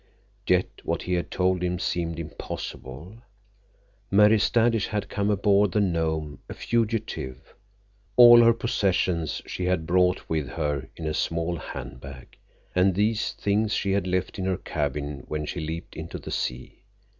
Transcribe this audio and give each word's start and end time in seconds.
Yet 0.47 0.81
what 0.83 1.03
he 1.03 1.13
had 1.13 1.29
told 1.29 1.61
him 1.61 1.77
seemed 1.77 2.17
impossible. 2.17 3.17
Mary 4.09 4.39
Standish 4.39 4.87
had 4.87 5.09
come 5.09 5.29
aboard 5.29 5.73
the 5.73 5.79
Nome 5.79 6.39
a 6.49 6.55
fugitive. 6.55 7.53
All 8.15 8.39
her 8.41 8.51
possessions 8.51 9.43
she 9.45 9.65
had 9.65 9.85
brought 9.85 10.27
with 10.27 10.47
her 10.49 10.89
in 10.95 11.05
a 11.05 11.13
small 11.13 11.57
hand 11.57 11.99
bag, 12.01 12.35
and 12.73 12.95
these 12.95 13.33
things 13.33 13.73
she 13.73 13.91
had 13.91 14.07
left 14.07 14.39
in 14.39 14.45
her 14.45 14.57
cabin 14.57 15.23
when 15.27 15.45
she 15.45 15.59
leaped 15.59 15.95
into 15.95 16.17
the 16.17 16.31
sea. 16.31 16.79